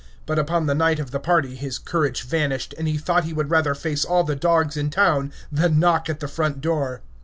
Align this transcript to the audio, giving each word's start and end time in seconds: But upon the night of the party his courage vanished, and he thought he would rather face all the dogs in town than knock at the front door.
But 0.25 0.39
upon 0.39 0.65
the 0.65 0.73
night 0.73 0.97
of 0.97 1.11
the 1.11 1.19
party 1.19 1.53
his 1.53 1.77
courage 1.77 2.23
vanished, 2.23 2.73
and 2.75 2.87
he 2.87 2.97
thought 2.97 3.23
he 3.23 3.33
would 3.33 3.51
rather 3.51 3.75
face 3.75 4.03
all 4.03 4.23
the 4.23 4.35
dogs 4.35 4.75
in 4.75 4.89
town 4.89 5.31
than 5.51 5.77
knock 5.79 6.09
at 6.09 6.21
the 6.21 6.27
front 6.27 6.59
door. 6.59 7.01